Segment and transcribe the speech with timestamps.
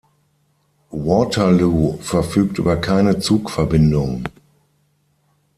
[0.89, 4.23] Waterloo verfügt über keine Zugverbindung.